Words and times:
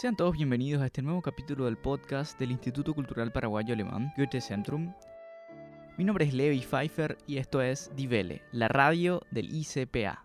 Sean 0.00 0.14
todos 0.14 0.36
bienvenidos 0.36 0.80
a 0.80 0.86
este 0.86 1.02
nuevo 1.02 1.20
capítulo 1.20 1.64
del 1.64 1.76
podcast 1.76 2.38
del 2.38 2.52
Instituto 2.52 2.94
Cultural 2.94 3.32
Paraguayo 3.32 3.74
Alemán, 3.74 4.12
Goethe 4.16 4.40
Centrum. 4.40 4.94
Mi 5.96 6.04
nombre 6.04 6.24
es 6.24 6.32
Levi 6.32 6.60
Pfeiffer 6.60 7.18
y 7.26 7.38
esto 7.38 7.60
es 7.60 7.90
Divele, 7.96 8.42
la 8.52 8.68
radio 8.68 9.20
del 9.32 9.52
ICPA. 9.52 10.22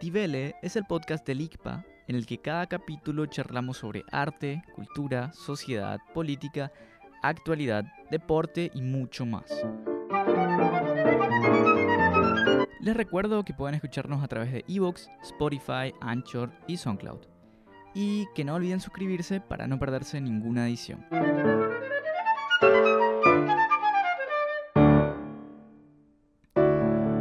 Divele 0.00 0.54
es 0.62 0.76
el 0.76 0.86
podcast 0.86 1.26
del 1.26 1.42
ICPA 1.42 1.84
en 2.08 2.16
el 2.16 2.24
que 2.24 2.38
cada 2.38 2.66
capítulo 2.66 3.26
charlamos 3.26 3.76
sobre 3.76 4.04
arte, 4.10 4.62
cultura, 4.74 5.34
sociedad, 5.34 6.00
política, 6.14 6.72
actualidad, 7.22 7.84
deporte 8.10 8.70
y 8.72 8.80
mucho 8.80 9.26
más. 9.26 9.52
Les 12.82 12.96
recuerdo 12.96 13.44
que 13.44 13.52
pueden 13.52 13.74
escucharnos 13.74 14.24
a 14.24 14.28
través 14.28 14.52
de 14.52 14.64
Evox, 14.66 15.10
Spotify, 15.22 15.92
Anchor 16.00 16.50
y 16.66 16.78
SoundCloud. 16.78 17.20
Y 17.92 18.26
que 18.34 18.42
no 18.42 18.54
olviden 18.54 18.80
suscribirse 18.80 19.38
para 19.38 19.66
no 19.66 19.78
perderse 19.78 20.18
ninguna 20.18 20.66
edición. 20.66 21.04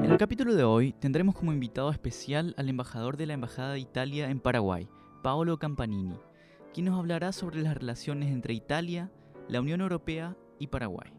En 0.01 0.09
el 0.09 0.17
capítulo 0.17 0.55
de 0.55 0.63
hoy 0.63 0.93
tendremos 0.93 1.35
como 1.35 1.51
invitado 1.51 1.91
especial 1.91 2.55
al 2.57 2.69
embajador 2.69 3.17
de 3.17 3.25
la 3.25 3.33
Embajada 3.33 3.73
de 3.73 3.79
Italia 3.79 4.29
en 4.29 4.39
Paraguay, 4.39 4.87
Paolo 5.23 5.59
Campanini, 5.59 6.17
quien 6.73 6.85
nos 6.85 6.97
hablará 6.97 7.33
sobre 7.33 7.61
las 7.61 7.75
relaciones 7.75 8.31
entre 8.31 8.53
Italia, 8.53 9.11
la 9.49 9.59
Unión 9.59 9.81
Europea 9.81 10.37
y 10.57 10.67
Paraguay. 10.67 11.18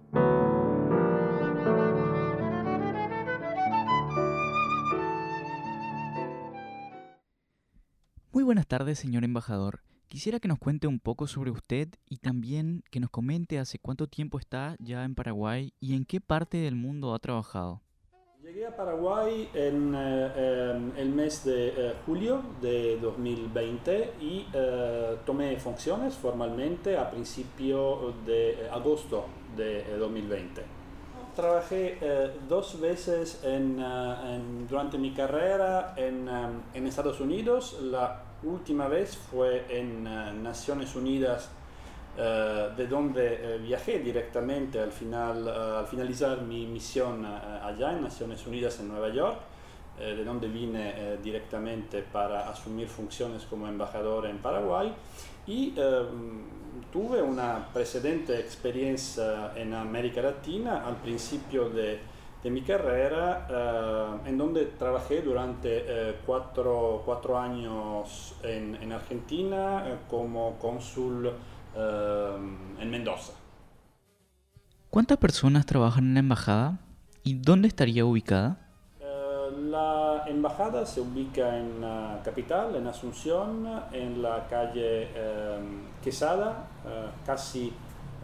Buenas 8.50 8.66
tardes, 8.66 8.98
señor 8.98 9.22
embajador. 9.22 9.78
Quisiera 10.08 10.40
que 10.40 10.48
nos 10.48 10.58
cuente 10.58 10.88
un 10.88 10.98
poco 10.98 11.28
sobre 11.28 11.52
usted 11.52 11.86
y 12.08 12.16
también 12.16 12.82
que 12.90 12.98
nos 12.98 13.08
comente 13.08 13.60
hace 13.60 13.78
cuánto 13.78 14.08
tiempo 14.08 14.40
está 14.40 14.74
ya 14.80 15.04
en 15.04 15.14
Paraguay 15.14 15.72
y 15.78 15.94
en 15.94 16.04
qué 16.04 16.20
parte 16.20 16.56
del 16.56 16.74
mundo 16.74 17.14
ha 17.14 17.20
trabajado. 17.20 17.80
Llegué 18.42 18.66
a 18.66 18.76
Paraguay 18.76 19.48
en 19.54 19.94
eh, 19.96 20.92
el 20.96 21.10
mes 21.10 21.44
de 21.44 21.68
eh, 21.68 21.94
julio 22.04 22.42
de 22.60 22.98
2020 22.98 24.14
y 24.20 24.46
eh, 24.52 25.18
tomé 25.24 25.56
funciones 25.60 26.14
formalmente 26.14 26.98
a 26.98 27.08
principio 27.08 28.16
de 28.26 28.68
agosto 28.72 29.26
de 29.56 29.96
2020. 29.96 30.64
Trabajé 31.36 31.98
dos 32.48 32.80
veces 32.80 33.40
durante 34.68 34.98
mi 34.98 35.12
carrera 35.12 35.94
en, 35.96 36.28
en 36.74 36.86
Estados 36.88 37.20
Unidos. 37.20 37.78
La 37.80 38.29
última 38.42 38.88
vez 38.88 39.16
fue 39.16 39.66
en 39.68 40.42
Naciones 40.42 40.94
Unidas 40.96 41.50
eh, 42.18 42.70
de 42.76 42.86
donde 42.88 43.54
eh, 43.54 43.58
viajé 43.58 44.00
directamente 44.00 44.80
al, 44.80 44.90
final, 44.90 45.46
eh, 45.46 45.78
al 45.78 45.86
finalizar 45.86 46.42
mi 46.42 46.66
misión 46.66 47.24
allá 47.24 47.92
en 47.92 48.02
Naciones 48.02 48.44
Unidas 48.46 48.80
en 48.80 48.88
Nueva 48.88 49.08
York, 49.10 49.38
de 49.98 50.24
donde 50.24 50.48
vine 50.48 51.18
directamente 51.22 52.00
para 52.00 52.48
asumir 52.48 52.88
funciones 52.88 53.44
como 53.44 53.68
embajador 53.68 54.24
en 54.24 54.38
Paraguay. 54.38 54.94
Y 55.46 55.74
tuve 56.90 57.20
una 57.20 57.68
precedente 57.70 58.40
experiencia 58.40 59.52
en 59.54 59.74
América 59.74 60.22
Latina 60.22 60.86
al 60.86 60.96
principio 60.96 61.68
de, 61.68 62.00
de 62.42 62.50
mi 62.50 62.62
carrera, 62.62 64.20
en 64.24 64.38
donde 64.38 64.66
trabajé 64.66 65.22
durante 65.22 66.16
cuatro, 66.24 67.02
cuatro, 67.04 67.38
años 67.38 68.34
en, 68.42 68.76
en 68.76 68.92
Argentina 68.92 69.98
como 70.08 70.58
cónsul 70.58 71.30
en 71.76 72.90
Mendoza. 72.90 73.32
¿Cuántas 74.90 75.18
personas 75.18 75.66
trabajan 75.66 76.04
en 76.06 76.14
la 76.14 76.20
embajada 76.20 76.78
y 77.22 77.34
dónde 77.34 77.68
estaría 77.68 78.04
ubicada? 78.04 78.58
Eh, 78.98 79.50
la 79.70 80.24
embajada 80.26 80.84
se 80.84 81.00
ubica 81.00 81.58
en 81.58 81.80
la 81.80 82.20
capital, 82.24 82.74
en 82.74 82.88
Asunción, 82.88 83.68
en 83.92 84.20
la 84.20 84.48
calle 84.48 85.08
Quesada, 86.02 86.66
eh, 86.84 87.06
casi 87.24 87.72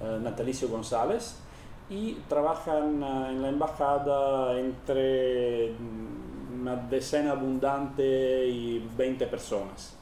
eh, 0.03 0.19
Natalicio 0.21 0.69
González, 0.69 1.41
y 1.89 2.15
trabajan 2.29 3.03
en 3.03 3.43
la 3.43 3.49
embajada 3.49 4.59
entre 4.59 5.73
una 6.61 6.77
decena 6.77 7.33
abundante 7.33 8.49
y 8.49 8.79
20 8.97 9.27
personas. 9.27 9.97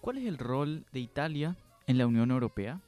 ¿Cuál 0.00 0.18
es 0.18 0.24
el 0.24 0.38
rol 0.38 0.84
de 0.92 1.00
Italia 1.00 1.56
en 1.86 1.98
la 1.98 2.06
Unión 2.06 2.30
Europea? 2.30 2.80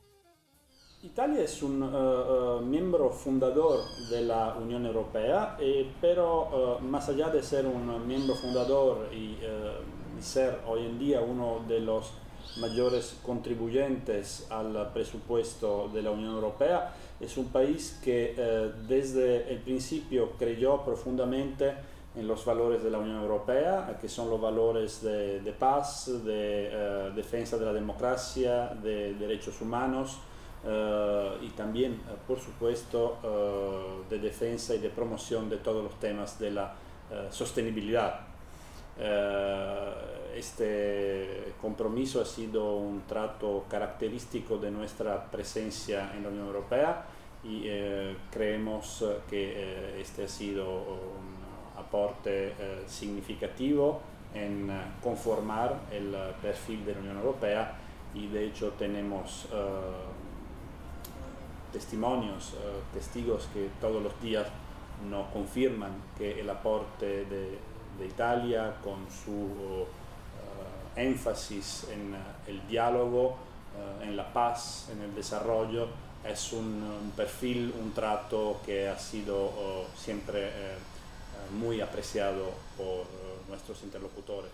Italia 1.05 1.43
es 1.43 1.63
un 1.63 1.83
eh, 1.83 1.87
eh, 1.93 2.65
miembro 2.65 3.11
fundador 3.11 3.81
de 4.11 4.23
la 4.23 4.55
Unión 4.55 4.87
Europea, 4.87 5.57
eh, 5.61 5.93
pero 6.01 6.79
más 6.81 7.11
allá 7.11 7.29
de 7.29 7.43
ser 7.43 7.67
un 7.67 8.07
miembro 8.07 8.35
fundador 8.35 9.11
y, 9.13 9.37
ser 10.21 10.61
hoy 10.67 10.87
en 10.87 10.99
día 10.99 11.21
uno 11.21 11.63
de 11.69 11.81
los 11.81 12.13
mayores 12.59 13.17
contribuyentes 13.25 14.47
al 14.51 14.93
presupuesto 14.93 15.91
de 15.93 16.03
la 16.03 16.11
Unión 16.11 16.35
Europea, 16.35 16.95
es 17.21 17.37
un 17.37 17.49
país 17.49 17.99
que 18.03 18.35
desde 18.89 19.53
el 19.53 19.59
principio 19.59 20.33
creyó 20.39 20.85
profundamente 20.85 21.75
en 22.17 22.29
los 22.29 22.45
valores 22.45 22.83
de 22.83 22.91
la 22.91 22.99
Unión 22.99 23.21
Europea, 23.21 23.99
que 24.01 24.09
son 24.09 24.31
los 24.31 24.41
valores 24.41 25.03
de, 25.03 25.55
paz, 25.59 26.11
de 26.25 26.69
eh, 26.73 27.13
defensa 27.15 27.59
de 27.59 27.67
la 27.67 27.73
democracia, 27.73 28.69
de 28.69 29.15
derechos 29.15 29.61
humanos 29.61 30.19
eh, 30.65 31.39
y 31.43 31.49
también, 31.51 31.93
eh, 31.93 32.15
por 32.27 32.39
supuesto, 32.39 33.19
de 34.09 34.19
defensa 34.19 34.75
y 34.75 34.79
de 34.79 34.91
promoción 34.91 35.51
de 35.51 35.57
todos 35.57 35.83
los 35.83 35.99
temas 35.99 36.39
de 36.39 36.51
la 36.53 36.75
sostenibilidad. 37.31 38.21
Este 40.35 41.55
compromiso 41.61 42.21
ha 42.21 42.25
sido 42.25 42.77
un 42.77 43.03
trato 43.07 43.65
característico 43.69 44.59
de 44.59 44.71
nuestra 44.71 45.31
presencia 45.31 46.13
en 46.15 46.23
la 46.23 46.29
Unión 46.29 46.47
Europea 46.47 47.07
y 47.43 47.69
creemos 48.31 49.05
que 49.29 50.01
este 50.01 50.25
ha 50.25 50.29
sido 50.29 50.65
un 50.65 51.45
aporte 51.77 52.55
eh, 52.59 52.85
significativo 52.87 54.01
en 54.35 54.71
eh, 54.71 54.75
conformar 55.03 55.81
el 55.93 56.15
eh, 56.15 56.33
perfil 56.41 56.85
de 56.85 56.95
la 56.95 57.01
Unión 57.01 57.17
Europea 57.19 57.75
y 58.15 58.29
de 58.29 58.47
hecho 58.47 58.71
tenemos 58.79 59.49
testimonios, 61.73 62.55
testigos 62.93 63.49
que 63.53 63.69
todos 63.81 64.01
los 64.01 64.23
días 64.23 64.47
nos 65.11 65.27
confirman 65.31 65.91
que 66.17 66.41
el 66.41 66.49
aporte 66.49 67.25
de, 67.25 67.59
Italia 68.05 68.75
con 68.85 69.07
su 69.11 69.87
énfasis 70.97 71.87
en 71.91 72.15
el 72.47 72.67
diálogo, 72.69 73.37
en 74.03 74.17
la 74.17 74.33
paz, 74.33 74.89
en 74.93 75.03
el 75.03 75.15
desarrollo, 75.15 75.89
es 76.25 76.53
un, 76.53 77.13
perfil, 77.17 77.75
un 77.81 77.93
trato 77.93 78.61
que 78.65 78.89
ha 78.89 78.99
sido 78.99 79.87
siempre 79.97 80.51
muy 81.53 81.81
apreciado 81.81 82.53
por 82.77 83.03
eh, 83.03 83.07
nuestros 83.49 83.83
interlocutores. 83.83 84.51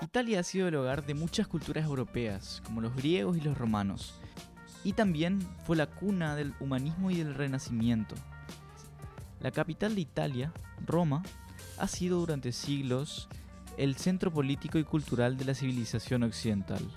Italia 0.00 0.40
ha 0.40 0.42
sido 0.42 0.68
el 0.68 0.74
hogar 0.74 1.06
de 1.06 1.14
muchas 1.14 1.46
culturas 1.46 1.84
europeas, 1.84 2.60
como 2.64 2.80
los 2.80 2.94
griegos 2.94 3.36
y 3.36 3.40
los 3.40 3.56
romanos, 3.56 4.14
y 4.84 4.94
también 4.94 5.40
fue 5.64 5.76
la 5.76 5.86
cuna 5.86 6.34
del 6.34 6.54
humanismo 6.58 7.10
y 7.10 7.16
del 7.16 7.34
renacimiento. 7.34 8.16
La 9.42 9.50
capital 9.50 9.96
de 9.96 10.00
Italia, 10.00 10.52
Roma, 10.86 11.24
ha 11.76 11.88
sido 11.88 12.20
durante 12.20 12.52
siglos 12.52 13.28
el 13.76 13.96
centro 13.96 14.32
político 14.32 14.78
y 14.78 14.84
cultural 14.84 15.36
de 15.36 15.44
la 15.44 15.54
civilización 15.54 16.22
occidental. 16.22 16.88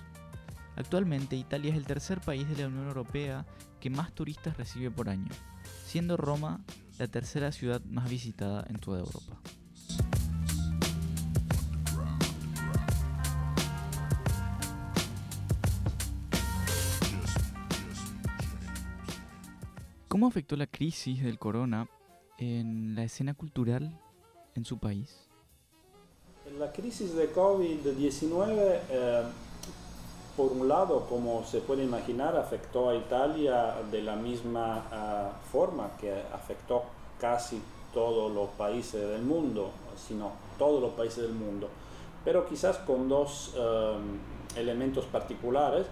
Actualmente 0.76 1.34
Italia 1.34 1.72
es 1.72 1.76
el 1.76 1.86
tercer 1.86 2.20
país 2.20 2.48
de 2.48 2.56
la 2.58 2.68
Unión 2.68 2.86
Europea 2.86 3.44
que 3.80 3.90
más 3.90 4.12
turistas 4.12 4.56
recibe 4.56 4.92
por 4.92 5.08
año, 5.08 5.32
siendo 5.86 6.16
Roma 6.16 6.60
la 7.00 7.08
tercera 7.08 7.50
ciudad 7.50 7.82
más 7.84 8.08
visitada 8.08 8.64
en 8.68 8.76
toda 8.76 9.00
Europa. 9.00 9.40
¿Cómo 20.06 20.28
afectó 20.28 20.56
la 20.56 20.68
crisis 20.68 21.24
del 21.24 21.40
corona 21.40 21.88
en 22.38 22.94
la 22.94 23.04
escena 23.04 23.34
cultural 23.34 23.98
en 24.54 24.64
su 24.64 24.78
país? 24.78 25.28
La 26.58 26.72
crisis 26.72 27.14
de 27.14 27.32
COVID-19 27.32 28.80
por 30.36 30.52
un 30.52 30.68
lado, 30.68 31.06
como 31.08 31.44
se 31.44 31.60
puede 31.60 31.82
imaginar, 31.82 32.36
afectó 32.36 32.90
a 32.90 32.94
Italia 32.94 33.76
de 33.90 34.02
la 34.02 34.16
misma 34.16 34.84
ah, 34.92 35.32
forma 35.50 35.90
que 35.98 36.12
afectó 36.32 36.84
casi 37.18 37.60
todos 37.94 38.30
los 38.30 38.50
países 38.50 39.08
del 39.08 39.22
mundo, 39.22 39.70
sino 39.96 40.32
todos 40.58 40.82
los 40.82 40.92
países 40.92 41.22
del 41.22 41.32
mundo, 41.32 41.68
pero 42.22 42.46
quizás 42.46 42.76
con 42.78 43.08
dos 43.08 43.54
um, 43.54 44.58
elementos 44.58 45.06
particulares. 45.06 45.86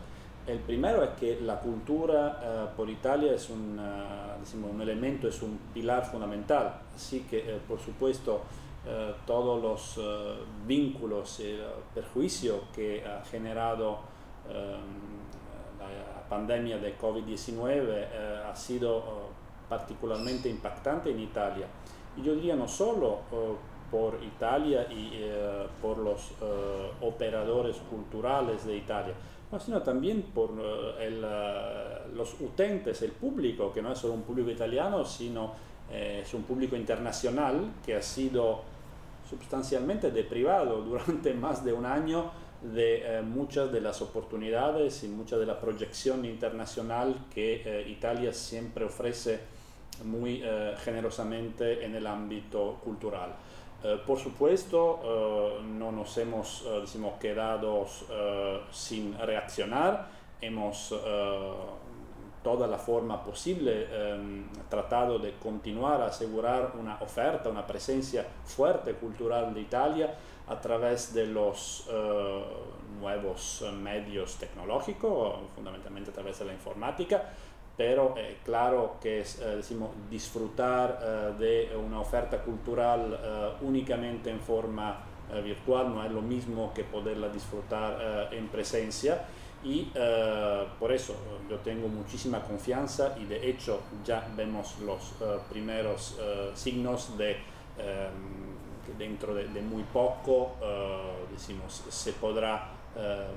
El 0.47 0.59
primero 0.59 1.03
es 1.03 1.11
que 1.19 1.41
la 1.41 1.59
cultura 1.59 2.69
uh, 2.73 2.77
por 2.77 2.91
Italia 2.91 3.33
es 3.33 3.49
un, 3.49 3.79
uh, 3.79 4.41
decimos, 4.41 4.71
un, 4.73 4.83
elemento, 4.83 5.27
es 5.27 5.41
un 5.41 5.59
pilar 5.73 6.05
fundamental, 6.05 6.83
así 6.95 7.21
que 7.21 7.39
uh, 7.39 7.67
por 7.67 7.81
supuesto 7.81 8.43
todos 9.27 9.63
los 9.63 9.99
vínculos 10.67 11.41
y 11.41 11.59
perjuicios 11.95 12.65
que 12.75 13.03
ha 13.03 13.25
generado 13.25 14.01
la 15.79 16.29
pandemia 16.29 16.77
de 16.77 16.95
COVID-19 16.99 18.45
ha 18.47 18.55
sido 18.55 19.31
particularmente 19.71 20.51
impactante 20.51 21.11
en 21.11 21.21
Italia. 21.21 21.67
Y 22.19 22.23
yo 22.25 22.35
diría 22.35 22.57
no 22.57 22.69
solo 22.69 23.21
por 23.95 24.19
Italia 24.25 24.89
y 24.91 25.11
eh, 25.15 25.67
por 25.81 25.99
los 25.99 26.33
eh, 26.43 26.91
operadores 27.01 27.77
culturales 27.89 28.67
de 28.67 28.77
Italia, 28.77 29.15
sino 29.59 29.83
también 29.83 30.23
por 30.23 30.51
eh, 30.99 31.11
los 32.15 32.41
utentes, 32.41 33.03
el 33.03 33.13
público, 33.13 33.73
que 33.73 33.83
no 33.83 33.93
es 33.93 33.99
solo 33.99 34.15
un 34.15 34.23
público 34.23 34.51
italiano, 34.51 35.05
sino 35.05 35.53
es 35.93 36.33
un 36.33 36.45
público 36.45 36.77
internacional 36.77 37.75
que 37.85 37.95
ha 37.95 38.03
sido 38.03 38.63
sustancialmente 39.29 40.11
deprivado 40.11 40.81
durante 40.83 41.35
más 41.35 41.65
de 41.65 41.73
un 41.73 41.85
año 41.85 42.31
de 42.63 43.21
muchas 43.23 43.71
de 43.71 43.83
las 43.83 44.01
oportunidades 44.01 45.05
y 45.05 45.09
mucha 45.09 45.37
de 45.37 45.45
la 45.45 45.61
proyección 45.61 46.25
internacional 46.25 47.27
que 47.33 47.85
Italia 47.87 48.33
siempre 48.33 48.87
ofrece 48.87 49.41
muy 50.05 50.43
generosamente 50.83 51.85
en 51.85 51.95
el 51.95 52.07
ámbito 52.07 52.81
cultural. 52.83 53.35
Eh, 53.85 54.01
por 54.07 54.19
supuesto, 54.19 55.01
eh, 55.05 55.63
no 55.63 55.93
nos 55.93 56.17
hemos 56.17 56.65
eh, 56.67 56.81
decimos, 56.81 57.19
quedado 57.21 57.87
sin 58.71 59.17
reaccionar, 59.19 60.09
hemos 60.41 60.95
toda 62.43 62.67
la 62.67 62.77
forma 62.77 63.25
posible 63.25 63.89
tratado 64.69 65.19
de 65.19 65.33
continuar 65.35 66.03
a 66.03 66.07
asegurar 66.07 66.73
una 66.79 66.99
oferta, 67.01 67.49
una 67.49 67.67
presencia 67.67 68.27
fuerte 68.45 68.93
cultural 68.95 69.55
de 69.55 69.61
Italia 69.63 70.15
a 70.47 70.61
través 70.61 71.15
de 71.15 71.27
los 71.27 71.89
nuevos 73.01 73.65
medios 73.81 74.37
tecnológicos, 74.37 75.37
fundamentalmente 75.55 76.11
a 76.11 76.15
través 76.15 76.39
de 76.39 76.45
la 76.45 76.53
informática, 76.53 77.33
pero 77.77 78.15
eh, 78.17 78.39
claro 78.45 78.97
que 79.01 79.21
es, 79.21 79.41
eh, 79.41 79.57
decimos, 79.57 79.91
disfrutar 80.09 81.01
eh, 81.03 81.33
de 81.39 81.77
una 81.77 82.01
oferta 82.01 82.39
cultural 82.39 83.19
únicamente 83.63 84.31
en 84.31 84.41
forma 84.41 85.05
virtual 85.43 85.93
no 85.93 86.05
es 86.05 86.13
lo 86.13 86.21
mismo 86.21 86.73
que 86.75 86.85
poderla 86.85 87.29
disfrutar 87.29 88.29
en 88.31 88.47
presencia. 88.49 89.25
Y 89.65 89.91
por 90.79 90.93
eso 90.93 91.17
yo 91.49 91.57
tengo 91.61 91.89
muchísima 91.89 92.41
confianza 92.43 93.17
y 93.19 93.25
de 93.25 93.49
hecho 93.49 93.81
ya 94.05 94.29
vemos 94.37 94.79
los 94.81 95.15
primeros 95.49 96.19
signos 96.55 97.17
de 97.17 97.39
que 97.77 98.93
dentro 98.99 99.35
de, 99.35 99.49
de 99.49 99.63
muy 99.63 99.83
poco 99.85 100.57
decimos, 101.33 101.83
se 101.89 102.13
podrá 102.13 102.69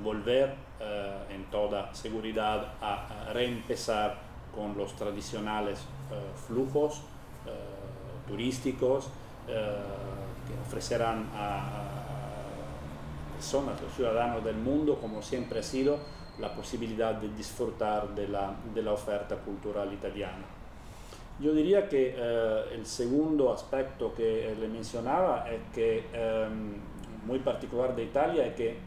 volver 0.04 0.54
en 1.32 1.46
toda 1.46 1.96
seguridad 1.96 2.74
a 2.82 3.30
reempezar 3.32 4.27
con 4.58 4.76
los 4.76 4.96
tradicionales 4.96 5.80
eh, 6.12 6.16
flujos 6.48 7.04
eh, 7.46 7.52
turísticos 8.28 9.08
eh, 9.48 9.78
que 10.48 10.68
ofrecerán 10.68 11.30
a, 11.36 11.84
personas, 13.36 13.80
los 13.80 13.94
ciudadanos 13.94 14.44
del 14.44 14.56
mundo, 14.56 14.98
como 15.00 15.22
siempre 15.22 15.60
ha 15.60 15.64
sido, 15.64 16.00
la 16.40 16.56
posibilidad 16.56 17.14
de 17.14 17.30
disfrutar 17.36 18.16
de 18.16 18.28
la, 18.28 18.56
de 18.74 18.82
la 18.82 18.94
oferta 18.94 19.36
cultural 19.36 19.94
italiana. 19.94 20.44
Yo 21.40 21.54
diría 21.54 21.88
que 21.88 22.16
el 22.74 22.84
segundo 22.88 23.54
aspecto 23.54 24.16
que 24.16 24.56
le 24.60 24.68
mencionaba 24.68 25.48
es 25.52 25.62
que 25.72 26.04
muy 27.28 27.38
particular 27.40 27.96
de 27.96 28.06
Italia 28.06 28.48
es 28.48 28.56
que 28.56 28.78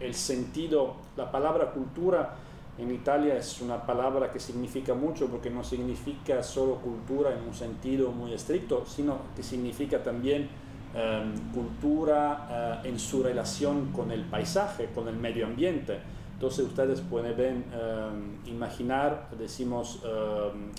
el 0.00 0.14
sentido, 0.14 0.96
la 1.16 1.30
palabra 1.30 1.70
cultura 1.70 2.36
en 2.78 2.92
Italia 2.92 3.36
es 3.36 3.60
una 3.60 3.84
palabra 3.84 4.30
que 4.30 4.38
significa 4.38 4.94
mucho 4.94 5.26
porque 5.26 5.50
no 5.50 5.64
significa 5.64 6.42
solo 6.44 6.76
cultura 6.76 7.34
en 7.34 7.42
un 7.42 7.54
sentido 7.54 8.12
muy 8.12 8.32
estricto, 8.32 8.86
sino 8.86 9.18
que 9.34 9.42
significa 9.42 10.02
también 10.02 10.48
em, 10.94 11.52
cultura 11.52 12.80
eh, 12.84 12.88
en 12.88 12.98
su 13.00 13.22
relación 13.22 13.90
con 13.92 14.12
el 14.12 14.24
paisaje, 14.24 14.90
con 14.94 15.08
el 15.08 15.16
medio 15.16 15.46
ambiente. 15.46 15.98
Entonces 16.34 16.66
ustedes 16.66 17.00
pueden 17.00 17.64
em, 17.72 18.46
imaginar, 18.46 19.28
decimos, 19.36 20.00
em, 20.04 20.70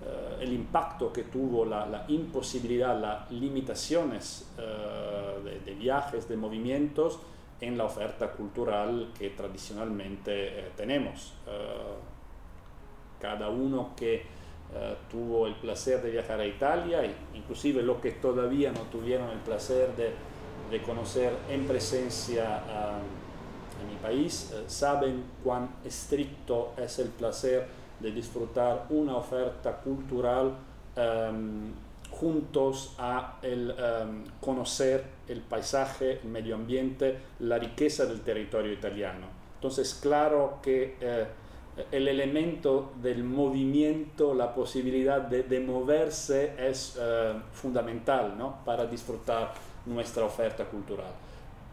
eh, 0.00 0.36
el 0.40 0.52
impacto 0.52 1.10
que 1.10 1.24
tuvo 1.24 1.64
la, 1.64 2.04
imposibilidad, 2.08 3.00
las 3.00 3.30
limitaciones 3.32 4.52
eh, 4.58 5.60
de 5.64 5.74
viajes, 5.74 6.28
de 6.28 6.36
movimientos, 6.36 7.18
en 7.60 7.76
la 7.76 7.84
oferta 7.84 8.30
cultural 8.32 9.12
que 9.18 9.30
tradicionalmente 9.30 10.30
eh, 10.32 10.70
tenemos. 10.76 11.34
Eh, 11.46 11.50
cada 13.20 13.48
uno 13.48 13.94
que 13.96 14.14
eh, 14.14 14.96
tuvo 15.10 15.46
el 15.46 15.54
placer 15.54 16.02
de 16.02 16.10
viajar 16.10 16.38
a 16.40 16.46
Italia, 16.46 17.00
inclusive 17.34 17.82
los 17.82 17.98
que 17.98 18.12
todavía 18.12 18.70
no 18.70 18.82
tuvieron 18.82 19.30
el 19.30 19.38
placer 19.38 19.94
de, 19.96 20.12
de 20.70 20.82
conocer 20.82 21.32
en 21.48 21.66
presencia 21.66 22.62
en 23.80 23.88
mi 23.88 23.96
país, 23.96 24.52
saben 24.66 25.24
cuán 25.42 25.70
estricto 25.84 26.74
es 26.76 26.98
el 26.98 27.08
placer 27.08 27.66
de 28.00 28.12
disfrutar 28.12 28.86
una 28.90 29.16
oferta 29.16 29.76
cultural 29.78 30.52
em, 30.94 31.72
juntos 32.10 32.94
a 32.98 33.38
el, 33.42 33.70
em, 33.70 34.24
conocer 34.40 35.04
el 35.28 35.40
paisaje, 35.40 36.20
el 36.22 36.28
medio 36.28 36.54
ambiente, 36.54 37.18
la 37.40 37.58
riqueza 37.58 38.06
del 38.06 38.22
territorio 38.22 38.72
italiano. 38.72 39.26
Entonces, 39.54 39.98
claro 40.00 40.58
que 40.62 40.96
eh, 41.00 41.26
el 41.92 42.08
elemento 42.08 42.92
del 43.00 43.24
movimiento, 43.24 44.34
la 44.34 44.54
posibilidad 44.54 45.20
de, 45.20 45.60
moverse 45.60 46.54
es 46.58 46.96
eh, 47.00 47.34
fundamental 47.52 48.36
¿no? 48.38 48.64
para 48.64 48.86
disfrutar 48.86 49.52
nuestra 49.86 50.24
oferta 50.24 50.64
cultural. 50.64 51.12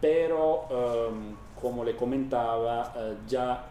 Pero, 0.00 0.66
em, 0.70 1.36
como 1.60 1.84
le 1.84 1.96
comentaba, 1.96 2.92
eh, 2.96 3.16
ya 3.26 3.70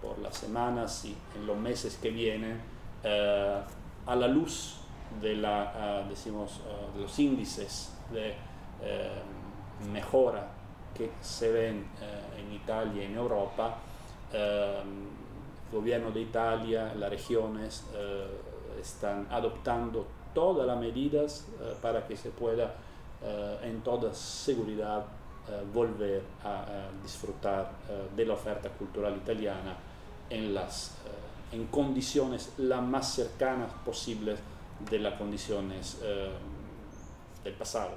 por 0.00 0.18
las 0.20 0.36
semanas 0.36 1.04
y 1.04 1.14
en 1.36 1.46
los 1.46 1.56
meses 1.56 1.98
que 2.00 2.10
vienen, 2.10 2.60
a 4.06 4.16
la 4.16 4.28
luz 4.28 4.83
de, 5.20 5.36
la, 5.36 5.72
ah, 5.74 6.06
decimos, 6.08 6.60
ah, 6.66 6.94
de 6.94 7.02
los 7.02 7.18
índices 7.18 7.92
de 8.12 8.34
eh, 8.82 9.22
mejora 9.92 10.48
que 10.94 11.10
se 11.20 11.50
ven 11.50 11.86
eh, 12.00 12.40
en 12.40 12.52
Italia 12.52 13.02
y 13.02 13.06
en 13.06 13.16
Europa, 13.16 13.78
eh, 14.32 14.82
el 14.84 15.76
gobierno 15.78 16.10
de 16.10 16.20
Italia, 16.20 16.94
las 16.96 17.10
regiones 17.10 17.84
están 18.80 19.26
adoptando 19.30 20.06
todas 20.32 20.66
las 20.66 20.78
medidas 20.78 21.46
para 21.82 22.06
que 22.06 22.16
se 22.16 22.30
pueda 22.30 22.74
en 23.62 23.80
toda 23.80 24.14
seguridad 24.14 25.04
volver 25.72 26.22
a, 26.44 26.64
disfrutar 27.02 27.72
de 28.14 28.24
la 28.24 28.34
oferta 28.34 28.68
cultural 28.68 29.16
italiana 29.16 29.74
en, 30.30 30.54
las, 30.54 30.92
en 31.50 31.66
condiciones 31.66 32.52
las 32.58 32.82
más 32.82 33.12
cercanas 33.12 33.72
posibles 33.84 34.38
de 34.90 34.98
las 34.98 35.14
condiciones 35.14 36.00
eh, 36.02 36.30
del 37.42 37.54
pasado. 37.54 37.96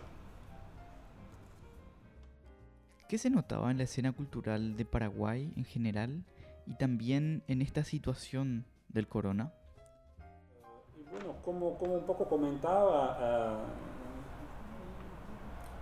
¿Qué 3.10 3.18
se 3.18 3.30
notaba 3.30 3.72
en 3.72 3.78
la 3.78 3.84
escena 3.84 4.12
cultural 4.12 4.76
de 4.76 4.86
Paraguay 4.86 5.54
en 5.56 5.64
general 5.64 6.24
y 6.66 6.74
también 6.74 7.44
en 7.48 7.62
esta 7.62 7.84
situación 7.84 8.66
del 8.90 9.08
corona? 9.08 9.54
bueno, 11.10 11.36
como, 11.44 11.78
como, 11.78 11.96
un 11.96 12.04
poco 12.04 12.26
comentaba, 12.26 13.18
eh, 13.22 13.56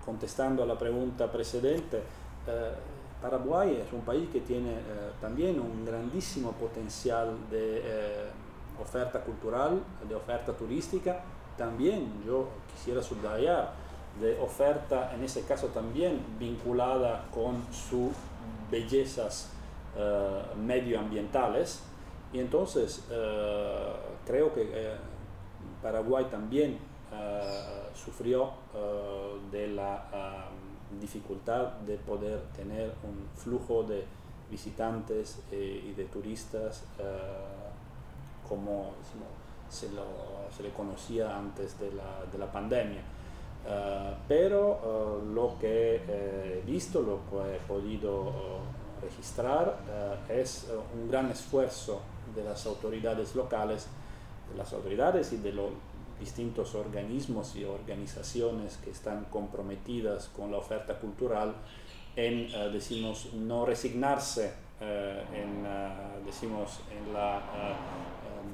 contestando 0.05 0.61
a 0.61 0.67
la 0.67 0.77
pregunta 0.77 1.31
precedente, 1.31 1.97
eh, 2.47 2.71
Paraguay 3.19 3.81
es 3.83 3.91
un 3.91 4.01
país 4.01 4.29
que 4.29 4.41
tiene 4.41 4.75
también 5.19 5.59
un 5.59 5.83
grandísimo 5.83 6.51
potencial 6.51 7.35
de 7.49 7.81
oferta 8.81 9.21
cultural, 9.21 9.81
de 10.07 10.15
oferta 10.15 10.53
turística, 10.53 11.21
también 11.57 12.23
yo 12.25 12.49
quisiera 12.73 13.01
subrayar 13.01 13.71
de 14.19 14.39
oferta, 14.39 15.13
en 15.13 15.23
ese 15.23 15.43
caso 15.43 15.67
también 15.67 16.21
vinculada 16.39 17.25
con 17.33 17.63
su 17.71 18.11
bellezas 18.71 19.51
medioambientales. 20.57 21.81
Y 22.33 22.39
entonces 22.39 23.03
creo 24.25 24.53
que 24.53 24.95
Paraguay 25.81 26.25
también 26.25 26.77
sufrió 27.93 28.51
de 29.51 29.67
la 29.67 30.49
dificultad 30.99 31.73
de 31.85 31.97
poder 31.97 32.41
tener 32.55 32.93
un 33.03 33.27
flujo 33.35 33.83
de 33.83 34.05
visitantes 34.49 35.41
y 35.51 35.91
de 35.93 36.05
turistas 36.05 36.83
como 38.47 38.93
se, 39.69 39.89
le 40.63 40.69
conocía 40.69 41.37
antes 41.37 41.75
de 41.79 41.91
la, 41.91 42.51
pandemia. 42.51 43.01
Eh, 43.67 44.13
pero 44.27 44.79
eh, 45.23 45.33
lo 45.33 45.57
que 45.59 45.95
he 45.95 46.63
visto, 46.65 47.01
lo 47.01 47.19
que 47.29 47.55
he 47.55 47.59
podido 47.67 48.29
eh, 48.29 49.03
registrar, 49.03 49.77
es 50.29 50.67
un 50.93 51.09
gran 51.09 51.29
esfuerzo 51.29 52.01
de 52.35 52.43
las 52.43 52.65
autoridades 52.65 53.35
locales, 53.35 53.87
de 54.51 54.57
las 54.57 54.71
autoridades 54.73 55.33
y 55.33 55.37
de 55.37 55.51
los 55.51 55.69
distintos 56.19 56.75
organismos 56.75 57.55
y 57.55 57.65
organizaciones 57.65 58.77
que 58.77 58.89
están 58.89 59.25
comprometidas 59.25 60.29
con 60.29 60.49
la 60.49 60.57
oferta 60.57 60.97
cultural 60.97 61.53
en, 62.15 62.47
decimos, 62.71 63.33
no 63.33 63.65
resignarse 63.65 64.53
en, 64.79 65.67
decimos, 66.25 66.79
en 66.89 67.13
la 67.13 67.41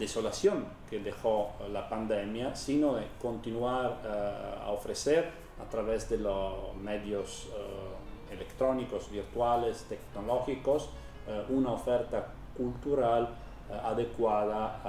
desolación 0.01 0.65
que 0.89 1.00
dejó 1.00 1.51
la 1.72 1.88
pandemia, 1.88 2.55
sino 2.55 2.96
de 2.96 3.05
continuar 3.22 4.01
eh, 4.03 4.65
a 4.65 4.72
ofrecer 4.72 5.29
a 5.62 5.70
través 5.70 6.10
de 6.10 6.17
los 6.17 6.75
medios 6.75 7.50
eh, 7.55 8.34
electrónicos, 8.34 9.12
virtuales, 9.12 9.86
tecnológicos, 9.88 10.89
eh, 11.27 11.46
una 11.50 11.72
oferta 11.74 12.34
cultural 12.58 13.29
adecuada 13.72 14.81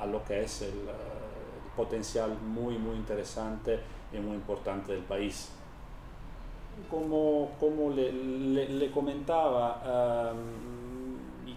a, 0.00 0.06
lo 0.06 0.22
que 0.22 0.42
es 0.42 0.62
el, 0.62 0.88
potencial 1.74 2.30
muy, 2.38 2.78
muy 2.78 2.94
interesante 2.94 3.80
y 4.12 4.18
muy 4.18 4.36
importante 4.36 4.92
del 4.92 5.02
país. 5.02 5.50
Como, 6.88 7.50
como 7.58 7.90
le, 7.90 8.12
le, 8.12 8.90
comentaba, 8.92 10.32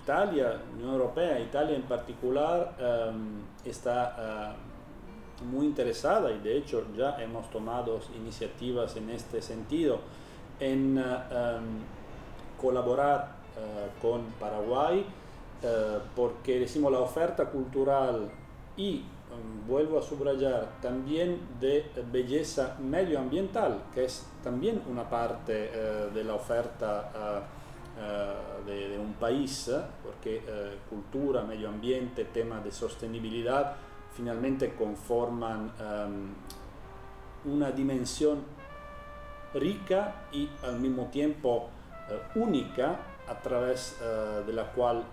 Italia, 0.07 0.57
Unión 0.73 0.93
Europea, 0.93 1.37
Italia 1.37 1.75
en 1.75 1.81
particular, 1.81 2.73
em, 2.79 3.43
está 3.65 4.55
em, 5.41 5.49
muy 5.51 5.65
interesada 5.65 6.31
y 6.31 6.39
de 6.39 6.55
hecho 6.57 6.85
ya 6.95 7.21
hemos 7.21 7.49
tomado 7.49 7.99
iniciativas 8.15 8.95
en 8.95 9.09
este 9.09 9.41
sentido. 9.41 9.99
En 10.61 10.97
em, 10.97 11.83
colaborar 12.57 13.35
eh, 13.57 13.89
con 14.01 14.21
Paraguay 14.39 15.05
eh, 15.61 15.99
porque 16.15 16.57
decimos 16.59 16.89
la 16.89 16.99
oferta 16.99 17.43
cultural 17.49 18.29
y 18.77 19.03
vuelvo 19.67 19.99
a 19.99 20.01
subrayar 20.01 20.69
también 20.81 21.37
de 21.59 21.85
belleza 22.11 22.77
medioambiental 22.79 23.83
que 23.93 24.05
es 24.05 24.25
también 24.41 24.81
una 24.89 25.09
parte 25.09 25.69
eh, 25.73 26.09
de 26.13 26.23
la 26.23 26.35
oferta 26.35 27.11
eh, 27.99 28.33
de, 28.65 28.99
un 28.99 29.13
país, 29.13 29.71
porque 30.03 30.43
eh, 30.45 30.77
cultura, 30.89 31.41
medio 31.43 31.69
ambiente, 31.69 32.25
tema 32.25 32.59
de 32.59 32.71
sostenibilidad, 32.71 33.75
finalmente 34.13 34.75
conforman 34.75 35.71
em, 35.79 36.33
una 37.53 37.71
dimensión 37.71 38.43
rica 39.53 40.27
y 40.33 40.49
al 40.63 40.79
mismo 40.79 41.05
tiempo 41.05 41.69
eh, 42.09 42.19
única 42.35 42.99
a 43.27 43.39
través 43.39 43.97
de 44.45 44.53
la 44.53 44.71
cual 44.71 45.03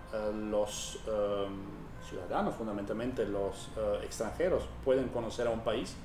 los 0.49 0.99
em, 1.07 2.07
ciudadanos, 2.07 2.55
fundamentalmente 2.55 3.25
los 3.25 3.69
extranjeros, 4.03 4.63
pueden 4.83 5.09
conocer 5.09 5.47
a 5.47 5.51
un 5.51 5.61
país. 5.61 5.95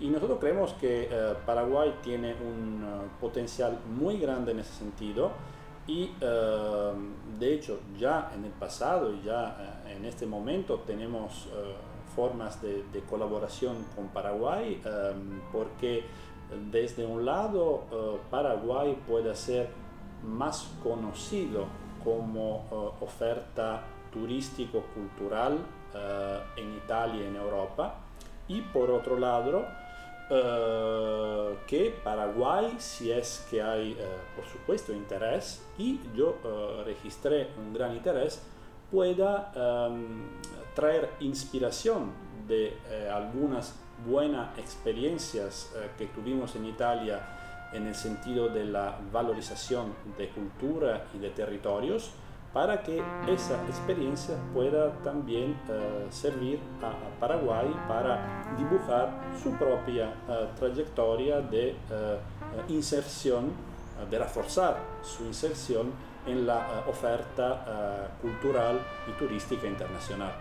Y 0.00 0.08
nosotros 0.08 0.38
creemos 0.38 0.72
que 0.74 1.08
Paraguay 1.46 1.94
tiene 2.02 2.34
un 2.34 2.84
potencial 3.20 3.78
muy 3.86 4.18
grande 4.18 4.52
en 4.52 4.60
ese 4.60 4.72
sentido 4.72 5.32
y 5.90 6.04
em, 6.20 7.38
de 7.40 7.54
hecho 7.54 7.80
ya 7.98 8.30
en 8.32 8.44
el 8.44 8.52
pasado 8.52 9.12
y 9.12 9.22
ya 9.22 9.82
eh, 9.86 9.96
en 9.96 10.04
este 10.04 10.24
momento 10.24 10.78
tenemos 10.86 11.46
eh, 11.46 11.74
formas 12.14 12.62
de, 12.62 12.84
colaboración 13.08 13.76
con 13.96 14.08
Paraguay 14.08 14.80
porque 15.52 16.04
desde 16.70 17.04
un 17.04 17.24
lado 17.24 17.84
eh, 17.90 18.18
Paraguay 18.30 18.96
puede 19.08 19.34
ser 19.34 19.68
más 20.22 20.70
conocido 20.82 21.66
como 22.04 22.94
oferta 23.00 23.82
turístico-cultural 24.12 25.58
en 26.56 26.76
Italia 26.76 27.22
y 27.22 27.26
en 27.26 27.36
Europa. 27.36 27.96
Y 28.48 28.62
por 28.62 28.90
otro 28.90 29.18
lado 29.18 29.66
eh, 30.30 31.58
que 31.66 31.90
Paraguay, 32.04 32.76
si 32.78 33.10
es 33.10 33.46
que 33.50 33.60
hay, 33.60 33.92
eh, 33.92 34.06
por 34.36 34.46
supuesto, 34.46 34.92
interés, 34.92 35.62
y 35.76 36.00
yo 36.14 36.38
uh, 36.44 36.84
registré 36.84 37.48
un 37.58 37.72
gran 37.72 37.96
interés, 37.96 38.40
pueda 38.90 39.52
um, 39.54 40.22
traer 40.74 41.10
inspiración 41.20 42.12
de 42.48 42.76
algunas 43.12 43.78
buenas 44.04 44.58
experiencias 44.58 45.72
que 45.96 46.06
tuvimos 46.06 46.56
en 46.56 46.66
Italia 46.66 47.68
en 47.72 47.86
el 47.86 47.94
sentido 47.94 48.48
de 48.48 48.64
la 48.64 48.98
valorización 49.12 49.94
de 50.18 50.28
cultura 50.30 51.06
y 51.14 51.18
de 51.18 51.30
territorios, 51.30 52.10
para 52.52 52.82
que 52.82 53.02
esa 53.28 53.62
experiencia 53.68 54.34
pueda 54.52 54.92
también 55.02 55.52
uh, 55.68 56.10
servir 56.10 56.58
a, 56.82 57.20
Paraguay 57.20 57.68
para 57.86 58.42
dibujar 58.56 59.12
su 59.42 59.50
propia 59.52 60.14
uh, 60.26 60.58
trayectoria 60.58 61.40
de 61.40 61.76
uh, 61.90 62.72
inserción, 62.72 63.52
de 64.10 64.18
reforzar 64.18 64.78
su 65.02 65.24
inserción 65.24 65.92
en 66.26 66.46
la 66.46 66.84
oferta 66.88 68.10
cultural 68.22 68.78
y 69.08 69.12
turística 69.18 69.66
internacional. 69.66 70.32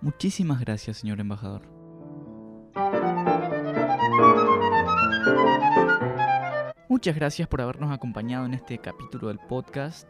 Muchísimas 0.00 0.60
gracias, 0.60 0.98
señor 0.98 1.20
embajador. 1.20 1.81
Muchas 7.02 7.16
gracias 7.16 7.48
por 7.48 7.60
habernos 7.60 7.90
acompañado 7.90 8.46
en 8.46 8.54
este 8.54 8.78
capítulo 8.78 9.26
del 9.26 9.40
podcast. 9.40 10.08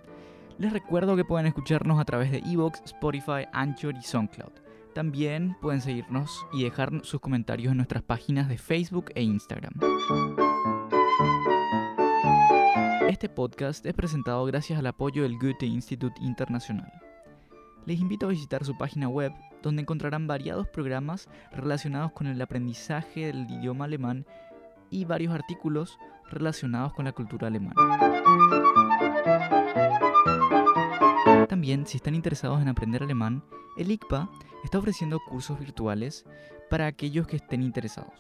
Les 0.58 0.74
recuerdo 0.74 1.16
que 1.16 1.24
pueden 1.24 1.46
escucharnos 1.46 1.98
a 1.98 2.04
través 2.04 2.30
de 2.30 2.42
Evox, 2.44 2.82
Spotify, 2.84 3.46
Anchor 3.54 3.96
y 3.96 4.02
SoundCloud. 4.02 4.52
También 4.94 5.56
pueden 5.62 5.80
seguirnos 5.80 6.44
y 6.52 6.64
dejar 6.64 6.90
sus 7.02 7.18
comentarios 7.18 7.70
en 7.70 7.78
nuestras 7.78 8.02
páginas 8.02 8.46
de 8.46 8.58
Facebook 8.58 9.06
e 9.14 9.22
Instagram. 9.22 9.72
Este 13.08 13.30
podcast 13.30 13.86
es 13.86 13.94
presentado 13.94 14.44
gracias 14.44 14.78
al 14.78 14.86
apoyo 14.86 15.22
del 15.22 15.38
Goethe 15.38 15.64
Institut 15.64 16.12
Internacional. 16.20 16.92
Les 17.86 18.00
invito 18.00 18.26
a 18.26 18.28
visitar 18.28 18.66
su 18.66 18.76
página 18.76 19.08
web 19.08 19.32
donde 19.62 19.80
encontrarán 19.80 20.26
variados 20.26 20.68
programas 20.68 21.30
relacionados 21.52 22.12
con 22.12 22.26
el 22.26 22.42
aprendizaje 22.42 23.28
del 23.28 23.50
idioma 23.50 23.86
alemán 23.86 24.26
y 24.90 25.06
varios 25.06 25.32
artículos 25.32 25.98
relacionados 26.30 26.92
con 26.94 27.04
la 27.04 27.12
cultura 27.12 27.48
alemana. 27.48 27.74
También, 31.48 31.86
si 31.86 31.96
están 31.96 32.14
interesados 32.14 32.60
en 32.60 32.68
aprender 32.68 33.02
alemán, 33.02 33.42
el 33.76 33.90
ICPA 33.90 34.30
está 34.64 34.78
ofreciendo 34.78 35.20
cursos 35.20 35.58
virtuales 35.58 36.24
para 36.70 36.86
aquellos 36.86 37.26
que 37.26 37.36
estén 37.36 37.62
interesados. 37.62 38.14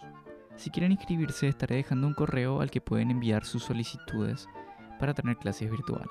Si 0.56 0.70
quieren 0.70 0.92
inscribirse, 0.92 1.48
estaré 1.48 1.76
dejando 1.76 2.06
un 2.06 2.14
correo 2.14 2.60
al 2.60 2.70
que 2.70 2.80
pueden 2.80 3.10
enviar 3.10 3.44
sus 3.44 3.64
solicitudes 3.64 4.48
para 4.98 5.14
tener 5.14 5.36
clases 5.36 5.70
virtuales. 5.70 6.10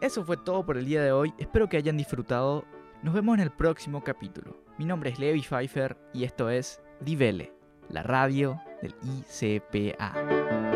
Eso 0.00 0.24
fue 0.24 0.36
todo 0.36 0.64
por 0.64 0.76
el 0.76 0.86
día 0.86 1.02
de 1.02 1.12
hoy, 1.12 1.32
espero 1.38 1.68
que 1.68 1.76
hayan 1.76 1.96
disfrutado. 1.96 2.64
Nos 3.02 3.14
vemos 3.14 3.34
en 3.34 3.42
el 3.42 3.50
próximo 3.50 4.02
capítulo. 4.02 4.56
Mi 4.78 4.84
nombre 4.84 5.10
es 5.10 5.18
Levi 5.18 5.42
Pfeiffer 5.42 5.96
y 6.12 6.24
esto 6.24 6.48
es 6.50 6.80
Divele 7.00 7.63
la 7.90 8.02
radio 8.02 8.60
del 8.82 8.94
ICPA. 9.02 10.73